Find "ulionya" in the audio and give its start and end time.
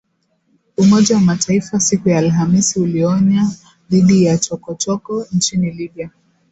2.79-3.49